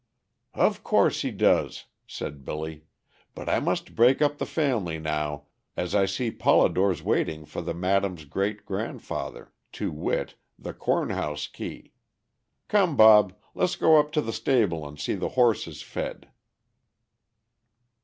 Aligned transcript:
"Of 0.55 0.83
course 0.83 1.21
he 1.21 1.29
does," 1.29 1.85
said 2.07 2.43
Billy; 2.43 2.85
"but 3.35 3.47
I 3.47 3.59
must 3.59 3.93
break 3.95 4.19
up 4.19 4.39
the 4.39 4.47
family 4.47 4.97
now, 4.97 5.43
as 5.77 5.93
I 5.93 6.07
see 6.07 6.31
Polidore's 6.31 7.03
waiting 7.03 7.45
for 7.45 7.61
the 7.61 7.75
madam's 7.75 8.25
great 8.25 8.65
grandfather, 8.65 9.53
to 9.73 9.91
wit, 9.91 10.33
the 10.57 10.73
corn 10.73 11.11
house 11.11 11.45
key. 11.45 11.91
Come 12.67 12.97
Bob, 12.97 13.35
let's 13.53 13.75
go 13.75 13.99
up 13.99 14.11
to 14.13 14.21
the 14.21 14.33
stable 14.33 14.87
and 14.87 14.99
see 14.99 15.13
the 15.13 15.29
horses 15.37 15.83
fed." 15.83 16.29